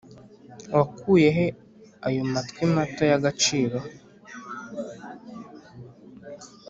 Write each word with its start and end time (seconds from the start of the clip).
wakuye 0.75 1.27
he 1.37 1.45
ayo 2.07 2.21
matwi 2.33 2.63
mato 2.75 3.03
y'agaciro? 3.11 3.77